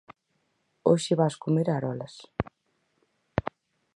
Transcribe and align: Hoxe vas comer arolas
Hoxe 0.89 1.13
vas 1.21 1.35
comer 1.43 1.67
arolas 1.69 2.15